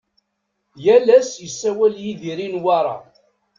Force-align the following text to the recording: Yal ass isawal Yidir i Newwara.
Yal 0.83 1.07
ass 1.19 1.31
isawal 1.47 1.95
Yidir 2.03 2.39
i 2.45 2.47
Newwara. 2.51 2.95